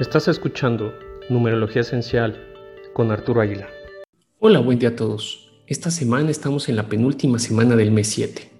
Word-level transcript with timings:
Estás 0.00 0.26
escuchando 0.26 0.94
Numerología 1.28 1.82
Esencial 1.82 2.42
con 2.94 3.10
Arturo 3.10 3.42
Águila. 3.42 3.68
Hola, 4.38 4.58
buen 4.60 4.78
día 4.78 4.88
a 4.88 4.96
todos. 4.96 5.52
Esta 5.66 5.90
semana 5.90 6.30
estamos 6.30 6.70
en 6.70 6.76
la 6.76 6.88
penúltima 6.88 7.38
semana 7.38 7.76
del 7.76 7.90
mes 7.90 8.08
7. 8.08 8.50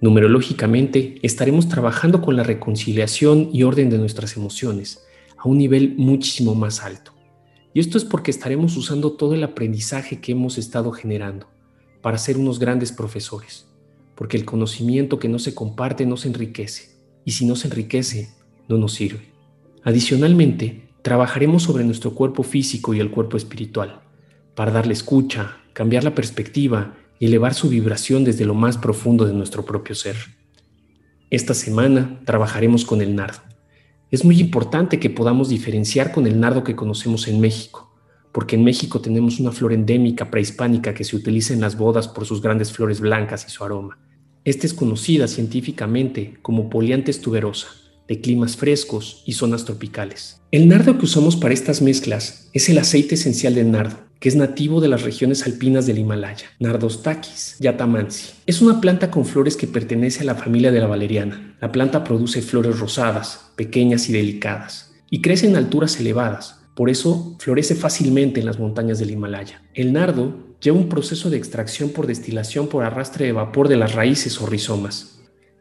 Numerológicamente 0.00 1.18
estaremos 1.22 1.68
trabajando 1.68 2.22
con 2.22 2.36
la 2.36 2.42
reconciliación 2.42 3.50
y 3.52 3.64
orden 3.64 3.90
de 3.90 3.98
nuestras 3.98 4.38
emociones 4.38 5.04
a 5.36 5.46
un 5.46 5.58
nivel 5.58 5.94
muchísimo 5.98 6.54
más 6.54 6.82
alto. 6.82 7.12
Y 7.74 7.80
esto 7.80 7.98
es 7.98 8.06
porque 8.06 8.30
estaremos 8.30 8.74
usando 8.78 9.12
todo 9.12 9.34
el 9.34 9.44
aprendizaje 9.44 10.22
que 10.22 10.32
hemos 10.32 10.56
estado 10.56 10.90
generando 10.90 11.48
para 12.00 12.16
ser 12.16 12.38
unos 12.38 12.58
grandes 12.58 12.92
profesores, 12.92 13.68
porque 14.14 14.38
el 14.38 14.46
conocimiento 14.46 15.18
que 15.18 15.28
no 15.28 15.38
se 15.38 15.54
comparte 15.54 16.06
no 16.06 16.16
se 16.16 16.28
enriquece, 16.28 16.96
y 17.26 17.32
si 17.32 17.44
no 17.44 17.56
se 17.56 17.68
enriquece, 17.68 18.30
no 18.68 18.78
nos 18.78 18.94
sirve. 18.94 19.37
Adicionalmente, 19.88 20.82
trabajaremos 21.00 21.62
sobre 21.62 21.82
nuestro 21.82 22.14
cuerpo 22.14 22.42
físico 22.42 22.92
y 22.92 23.00
el 23.00 23.10
cuerpo 23.10 23.38
espiritual, 23.38 24.02
para 24.54 24.70
darle 24.70 24.92
escucha, 24.92 25.62
cambiar 25.72 26.04
la 26.04 26.14
perspectiva 26.14 26.94
y 27.18 27.24
elevar 27.24 27.54
su 27.54 27.70
vibración 27.70 28.22
desde 28.22 28.44
lo 28.44 28.52
más 28.52 28.76
profundo 28.76 29.24
de 29.24 29.32
nuestro 29.32 29.64
propio 29.64 29.94
ser. 29.94 30.16
Esta 31.30 31.54
semana 31.54 32.20
trabajaremos 32.26 32.84
con 32.84 33.00
el 33.00 33.16
nardo. 33.16 33.38
Es 34.10 34.26
muy 34.26 34.38
importante 34.40 35.00
que 35.00 35.08
podamos 35.08 35.48
diferenciar 35.48 36.12
con 36.12 36.26
el 36.26 36.38
nardo 36.38 36.64
que 36.64 36.76
conocemos 36.76 37.26
en 37.26 37.40
México, 37.40 37.90
porque 38.30 38.56
en 38.56 38.64
México 38.64 39.00
tenemos 39.00 39.40
una 39.40 39.52
flor 39.52 39.72
endémica 39.72 40.30
prehispánica 40.30 40.92
que 40.92 41.04
se 41.04 41.16
utiliza 41.16 41.54
en 41.54 41.62
las 41.62 41.78
bodas 41.78 42.08
por 42.08 42.26
sus 42.26 42.42
grandes 42.42 42.72
flores 42.72 43.00
blancas 43.00 43.46
y 43.48 43.50
su 43.50 43.64
aroma. 43.64 43.98
Esta 44.44 44.66
es 44.66 44.74
conocida 44.74 45.26
científicamente 45.28 46.36
como 46.42 46.68
Poliantes 46.68 47.22
tuberosa 47.22 47.87
de 48.08 48.20
climas 48.20 48.56
frescos 48.56 49.22
y 49.26 49.34
zonas 49.34 49.64
tropicales. 49.64 50.40
El 50.50 50.66
nardo 50.66 50.98
que 50.98 51.04
usamos 51.04 51.36
para 51.36 51.54
estas 51.54 51.82
mezclas 51.82 52.48
es 52.54 52.68
el 52.68 52.78
aceite 52.78 53.14
esencial 53.14 53.54
del 53.54 53.70
nardo, 53.70 53.98
que 54.18 54.28
es 54.28 54.34
nativo 54.34 54.80
de 54.80 54.88
las 54.88 55.02
regiones 55.02 55.44
alpinas 55.44 55.86
del 55.86 55.98
Himalaya, 55.98 56.46
Nardos 56.58 57.02
taquis 57.02 57.56
yatamansi. 57.60 58.30
Es 58.46 58.60
una 58.60 58.80
planta 58.80 59.10
con 59.10 59.24
flores 59.24 59.56
que 59.56 59.66
pertenece 59.66 60.22
a 60.22 60.26
la 60.26 60.34
familia 60.34 60.72
de 60.72 60.80
la 60.80 60.86
valeriana. 60.86 61.56
La 61.60 61.70
planta 61.70 62.02
produce 62.02 62.42
flores 62.42 62.78
rosadas, 62.80 63.52
pequeñas 63.54 64.08
y 64.08 64.12
delicadas, 64.12 64.92
y 65.10 65.20
crece 65.20 65.46
en 65.46 65.56
alturas 65.56 66.00
elevadas, 66.00 66.56
por 66.74 66.90
eso 66.90 67.36
florece 67.38 67.74
fácilmente 67.74 68.40
en 68.40 68.46
las 68.46 68.58
montañas 68.58 68.98
del 68.98 69.10
Himalaya. 69.10 69.62
El 69.74 69.92
nardo 69.92 70.56
lleva 70.60 70.78
un 70.78 70.88
proceso 70.88 71.30
de 71.30 71.36
extracción 71.36 71.90
por 71.90 72.06
destilación 72.06 72.68
por 72.68 72.84
arrastre 72.84 73.26
de 73.26 73.32
vapor 73.32 73.68
de 73.68 73.76
las 73.76 73.94
raíces 73.94 74.40
o 74.40 74.46
rizomas. 74.46 75.17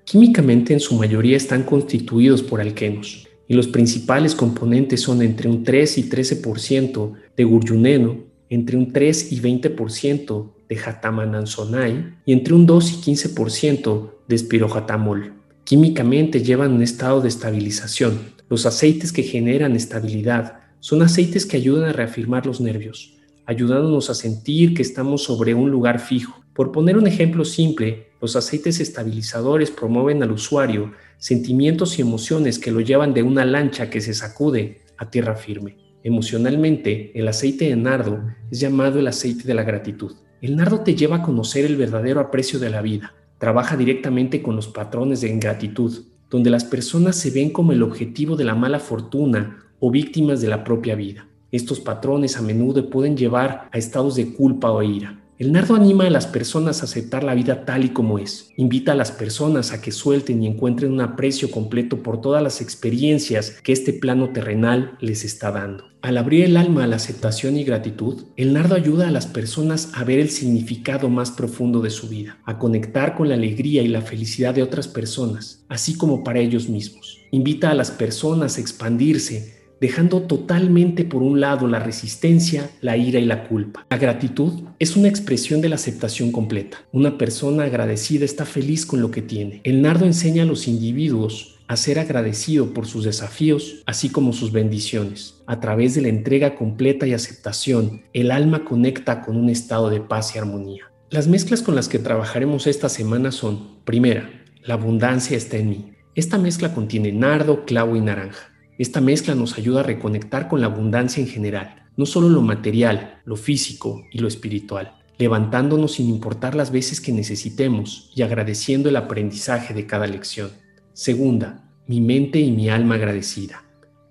Químicamente 0.08 0.72
en 0.72 0.80
su 0.80 0.95
mayoría 0.95 1.36
están 1.36 1.63
constituidos 1.63 2.41
por 2.41 2.61
alquenos 2.61 3.27
y 3.45 3.53
los 3.55 3.67
principales 3.67 4.36
componentes 4.36 5.02
son 5.02 5.22
entre 5.22 5.50
un 5.50 5.66
3 5.66 5.97
y 5.97 6.09
13% 6.09 7.11
de 7.36 7.44
gurjuneno, 7.44 8.19
entre 8.50 8.78
un 8.78 8.94
3 8.94 9.33
y 9.33 9.41
20% 9.41 10.52
de 10.69 10.75
jatamananzonai 10.78 12.19
y 12.25 12.31
entre 12.31 12.53
un 12.53 12.66
2 12.66 12.94
y 12.94 13.11
15% 13.11 14.11
de 14.30 14.35
espirojatamol. 14.38 15.33
Químicamente 15.66 16.41
llevan 16.41 16.72
un 16.72 16.83
estado 16.83 17.19
de 17.19 17.28
estabilización. 17.28 18.17
Los 18.47 18.66
aceites 18.66 19.11
que 19.11 19.23
generan 19.23 19.75
estabilidad 19.75 20.59
son 20.80 21.02
aceites 21.02 21.45
que 21.45 21.58
ayudan 21.58 21.89
a 21.89 21.91
reafirmar 21.91 22.45
los 22.45 22.61
nervios, 22.61 23.17
ayudándonos 23.45 24.09
a 24.09 24.16
sentir 24.16 24.73
que 24.73 24.83
estamos 24.83 25.23
sobre 25.23 25.53
un 25.53 25.69
lugar 25.69 26.00
fijo. 26.00 26.41
Por 26.53 26.72
poner 26.72 26.97
un 26.97 27.08
ejemplo 27.08 27.44
simple, 27.44 28.06
los 28.22 28.36
aceites 28.36 28.80
estabilizadores 28.80 29.72
promueven 29.72 30.23
al 30.23 30.32
usuario 30.32 30.94
sentimientos 31.18 31.98
y 31.98 32.02
emociones 32.02 32.59
que 32.59 32.72
lo 32.72 32.82
llevan 32.82 33.14
de 33.14 33.24
una 33.24 33.46
lancha 33.46 33.90
que 33.90 34.02
se 34.02 34.14
sacude 34.14 34.82
a 34.98 35.09
tierra 35.09 35.36
firme. 35.36 35.78
Emocionalmente, 36.04 37.12
el 37.20 37.28
aceite 37.28 37.70
de 37.70 37.76
nardo 37.76 38.24
es 38.52 38.59
llamado 38.59 39.00
el 39.00 39.08
aceite 39.08 39.44
de 39.44 39.54
la 39.54 39.64
gratitud. 39.64 40.16
El 40.42 40.56
nardo 40.56 40.82
te 40.82 40.96
lleva 40.96 41.18
a 41.18 41.22
conocer 41.24 41.66
el 41.66 41.76
verdadero 41.76 42.20
aprecio 42.20 42.59
de 42.59 42.69
la 42.69 42.81
vida. 42.81 43.14
Trabaja 43.40 43.75
directamente 43.75 44.41
con 44.41 44.56
los 44.56 44.68
patrones 44.68 45.22
de 45.22 45.30
ingratitud, 45.30 46.06
donde 46.30 46.50
las 46.50 46.64
personas 46.64 47.16
se 47.16 47.31
ven 47.31 47.50
como 47.50 47.72
el 47.72 47.84
objetivo 47.84 48.36
de 48.36 48.46
la 48.46 48.56
mala 48.56 48.80
fortuna 48.80 49.66
o 49.80 49.91
víctimas 49.91 50.41
de 50.41 50.47
la 50.47 50.64
propia 50.64 50.96
vida. 50.96 51.28
Estos 51.52 51.80
patrones 51.80 52.38
a 52.38 52.41
menudo 52.41 52.90
pueden 52.90 53.16
llevar 53.16 53.70
a 53.72 53.78
estados 53.78 54.16
de 54.16 54.34
culpa 54.34 54.72
o 54.72 54.84
ira. 54.84 55.20
El 55.40 55.52
nardo 55.52 55.75
anima 55.75 56.08
a 56.08 56.09
las 56.09 56.25
personas 56.25 56.81
a 56.81 56.86
aceptar 56.86 57.24
la 57.24 57.36
vida 57.36 57.64
tal 57.64 57.86
y 57.86 57.90
como 57.90 58.18
es. 58.18 58.50
Invita 58.58 58.94
a 58.94 58.96
las 58.96 59.12
personas 59.12 59.72
a 59.72 59.81
que 59.81 59.92
suelten 59.92 60.42
y 60.42 60.48
encuentren 60.48 60.92
un 60.92 61.00
aprecio 61.00 61.52
completo 61.52 62.02
por 62.02 62.22
todas 62.22 62.42
las 62.42 62.59
experiencias 62.59 63.52
que 63.62 63.72
este 63.72 63.94
plano 63.94 64.31
terrenal 64.31 64.97
les 65.00 65.24
está 65.24 65.52
dando. 65.52 65.84
Al 66.02 66.18
abrir 66.18 66.44
el 66.44 66.58
alma 66.58 66.86
a 66.86 66.88
la 66.88 66.96
aceptación 66.96 67.56
y 67.56 67.64
gratitud, 67.64 68.24
el 68.36 68.52
nardo 68.53 68.74
ayuda 68.74 69.09
a 69.09 69.12
las 69.12 69.28
personas 69.28 69.92
a 69.94 70.03
ver 70.03 70.18
el 70.18 70.31
significado 70.31 71.08
más 71.08 71.30
profundo 71.30 71.81
de 71.81 71.92
su 71.92 72.09
vida, 72.09 72.40
a 72.44 72.58
conectar 72.58 73.14
con 73.14 73.30
la 73.30 73.36
alegría 73.36 73.84
y 73.84 73.90
la 73.90 74.02
felicidad 74.02 74.56
de 74.56 74.64
otras 74.64 74.88
personas, 74.88 75.64
así 75.70 75.97
como 75.97 76.24
para 76.24 76.40
ellos 76.40 76.68
mismos. 76.68 77.20
Invita 77.30 77.70
a 77.70 77.76
las 77.76 77.92
personas 77.92 78.58
a 78.58 78.62
expandirse 78.62 79.58
dejando 79.80 80.24
totalmente 80.24 81.06
por 81.06 81.22
un 81.22 81.40
lado 81.40 81.68
la 81.68 81.80
resistencia, 81.80 82.70
la 82.82 82.98
ira 82.98 83.20
y 83.20 83.26
la 83.26 83.48
culpa. 83.48 83.86
La 83.90 83.98
gratitud 83.98 84.64
es 84.80 84.96
una 84.96 85.08
expresión 85.08 85.62
de 85.62 85.70
la 85.70 85.76
aceptación 85.76 86.32
completa. 86.32 86.78
Una 86.92 87.18
persona 87.18 87.64
agradecida 87.64 88.26
está 88.26 88.46
feliz 88.46 88.86
con 88.86 89.02
lo 89.02 89.12
que 89.12 89.22
tiene. 89.22 89.62
El 89.64 89.82
nardo 89.82 90.06
enseña 90.06 90.44
a 90.44 90.48
los 90.48 90.68
individuos 90.68 91.58
a 91.68 91.76
ser 91.76 92.00
agradecido 92.00 92.74
por 92.74 92.88
sus 92.88 93.04
desafíos, 93.04 93.84
así 93.86 94.10
como 94.10 94.34
sus 94.34 94.52
bendiciones. 94.52 95.42
A 95.48 95.60
través 95.60 95.96
de 95.96 96.02
la 96.02 96.08
entrega 96.08 96.56
completa 96.56 97.06
y 97.06 97.14
aceptación, 97.14 98.04
el 98.14 98.32
alma 98.32 98.64
conecta 98.64 99.22
con 99.22 99.36
un 99.36 99.50
estado 99.50 99.90
de 99.90 100.00
paz 100.00 100.34
y 100.36 100.40
armonía. 100.40 100.92
Las 101.09 101.28
mezclas 101.28 101.62
con 101.62 101.76
las 101.76 101.90
que 101.90 102.00
trabajaremos 102.00 102.68
esta 102.68 102.90
semana 102.90 103.32
son, 103.32 103.80
primera, 103.84 104.30
la 104.64 104.76
abundancia 104.76 105.38
está 105.38 105.58
en 105.58 105.70
mí. 105.70 105.92
Esta 106.16 106.38
mezcla 106.38 106.74
contiene 106.74 107.12
nardo, 107.12 107.64
clavo 107.66 107.96
y 107.96 108.02
naranja. 108.02 108.52
Esta 108.78 109.02
mezcla 109.02 109.34
nos 109.34 109.58
ayuda 109.58 109.80
a 109.80 109.84
reconectar 109.84 110.48
con 110.48 110.62
la 110.62 110.68
abundancia 110.68 111.22
en 111.22 111.28
general, 111.28 111.88
no 111.96 112.06
solo 112.06 112.30
lo 112.30 112.42
material, 112.42 113.22
lo 113.26 113.36
físico 113.36 114.04
y 114.12 114.20
lo 114.20 114.28
espiritual, 114.28 114.94
levantándonos 115.18 115.94
sin 115.94 116.10
importar 116.10 116.54
las 116.54 116.72
veces 116.72 117.02
que 117.02 117.12
necesitemos 117.12 118.12
y 118.16 118.22
agradeciendo 118.22 118.90
el 118.90 118.96
aprendizaje 118.96 119.74
de 119.74 119.88
cada 119.88 120.06
lección. 120.06 120.52
Segunda, 120.94 121.72
mi 121.88 122.02
mente 122.02 122.40
y 122.40 122.52
mi 122.52 122.70
alma 122.70 122.96
agradecida. 122.96 123.64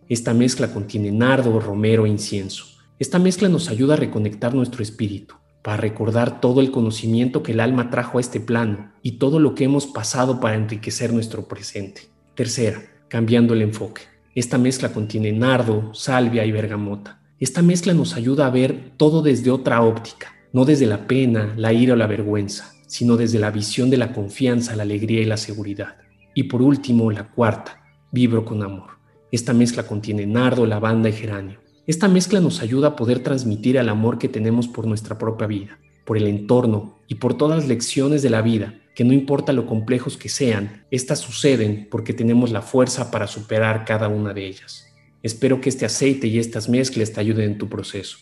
Esta 0.09 0.35
mezcla 0.35 0.73
contiene 0.73 1.13
nardo, 1.13 1.61
romero 1.61 2.05
e 2.05 2.09
incienso. 2.09 2.67
Esta 2.99 3.21
mezcla 3.21 3.49
nos 3.49 3.69
ayuda 3.69 3.95
a 3.95 3.99
reconectar 3.99 4.53
nuestro 4.53 4.83
espíritu, 4.83 5.37
para 5.63 5.77
recordar 5.77 6.41
todo 6.41 6.61
el 6.61 6.73
conocimiento 6.73 7.45
que 7.45 7.53
el 7.53 7.61
alma 7.61 7.91
trajo 7.91 8.19
a 8.19 8.21
este 8.21 8.41
plano 8.41 8.93
y 9.03 9.19
todo 9.19 9.39
lo 9.39 9.55
que 9.55 9.65
hemos 9.65 9.87
pasado 9.87 10.41
para 10.41 10.57
enriquecer 10.57 11.13
nuestro 11.13 11.47
presente. 11.47 12.03
Tercera, 12.35 12.83
cambiando 13.09 13.55
el 13.55 13.63
enfoque. 13.63 14.16
Esta 14.37 14.59
mezcla 14.59 14.93
contiene 14.93 15.33
nardo, 15.33 15.95
salvia 15.95 16.45
y 16.45 16.53
bergamota. 16.53 17.23
Esta 17.41 17.63
mezcla 17.63 17.95
nos 17.95 18.17
ayuda 18.17 18.47
a 18.47 18.51
ver 18.51 18.93
todo 18.99 19.23
desde 19.23 19.51
otra 19.51 19.81
óptica, 19.81 20.31
no 20.53 20.67
desde 20.67 20.85
la 20.85 21.07
pena, 21.07 21.55
la 21.57 21.73
ira 21.73 21.95
o 21.95 21.97
la 21.97 22.07
vergüenza, 22.07 22.75
sino 22.87 23.17
desde 23.17 23.39
la 23.39 23.51
visión 23.51 23.89
de 23.89 23.97
la 23.97 24.13
confianza, 24.13 24.77
la 24.77 24.83
alegría 24.83 25.23
y 25.23 25.25
la 25.25 25.39
seguridad. 25.39 25.97
Y 26.35 26.43
por 26.43 26.61
último, 26.61 27.11
la 27.11 27.31
cuarta, 27.31 27.83
vibro 28.13 28.45
con 28.45 28.63
amor. 28.63 28.99
Esta 29.33 29.55
mezcla 29.55 29.85
contiene 29.85 30.27
nardo, 30.27 30.67
lavanda 30.67 31.09
y 31.09 31.13
geranio. 31.13 31.59
Esta 31.87 32.07
mezcla 32.07 32.39
nos 32.39 32.61
ayuda 32.61 32.89
a 32.89 32.97
poder 32.97 33.21
transmitir 33.21 33.79
el 33.79 33.89
amor 33.89 34.19
que 34.19 34.29
tenemos 34.29 34.69
por 34.69 34.87
nuestra 34.87 35.17
propia 35.17 35.47
vida, 35.47 35.79
por 36.07 36.17
el 36.17 36.27
entorno 36.27 36.99
y 37.09 37.17
por 37.17 37.37
todas 37.37 37.59
las 37.59 37.69
lecciones 37.69 38.23
de 38.23 38.31
la 38.31 38.41
vida 38.41 38.75
que 38.97 39.05
no 39.05 39.13
importa 39.13 39.53
lo 39.53 39.67
complejos 39.67 40.17
que 40.17 40.31
sean, 40.31 40.87
estas 40.91 41.19
suceden 41.19 41.87
porque 41.91 42.15
tenemos 42.15 42.51
la 42.51 42.63
fuerza 42.63 43.11
para 43.11 43.27
superar 43.27 43.85
cada 43.85 44.09
una 44.09 44.33
de 44.33 44.47
ellas. 44.47 44.87
Espero 45.23 45.61
que 45.61 45.69
este 45.69 45.85
aceite 45.85 46.29
y 46.29 46.39
estas 46.39 46.71
mezclas 46.71 47.13
te 47.13 47.21
ayuden 47.21 47.53
en 47.53 47.59
tu 47.59 47.69
proceso. 47.69 48.17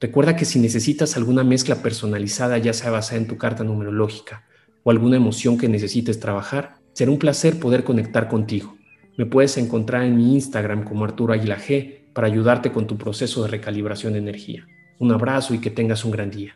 Recuerda 0.00 0.36
que 0.36 0.44
si 0.44 0.60
necesitas 0.60 1.16
alguna 1.16 1.42
mezcla 1.42 1.82
personalizada, 1.82 2.58
ya 2.58 2.72
sea 2.72 2.92
basada 2.92 3.20
en 3.20 3.26
tu 3.26 3.36
carta 3.36 3.64
numerológica 3.64 4.46
o 4.84 4.92
alguna 4.92 5.16
emoción 5.16 5.58
que 5.58 5.68
necesites 5.68 6.20
trabajar, 6.20 6.76
será 6.92 7.10
un 7.10 7.18
placer 7.18 7.58
poder 7.58 7.82
conectar 7.82 8.28
contigo. 8.28 8.76
Me 9.16 9.26
puedes 9.26 9.56
encontrar 9.58 10.04
en 10.04 10.16
mi 10.16 10.34
Instagram 10.34 10.84
como 10.84 11.04
Arturo 11.04 11.32
Aguila 11.32 11.58
G 11.58 12.12
para 12.12 12.28
ayudarte 12.28 12.70
con 12.70 12.86
tu 12.86 12.96
proceso 12.96 13.42
de 13.42 13.48
recalibración 13.48 14.12
de 14.12 14.20
energía. 14.20 14.68
Un 15.00 15.10
abrazo 15.10 15.52
y 15.52 15.58
que 15.58 15.70
tengas 15.70 16.04
un 16.04 16.12
gran 16.12 16.30
día. 16.30 16.54